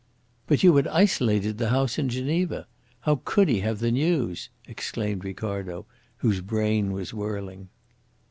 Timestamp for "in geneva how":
1.99-3.21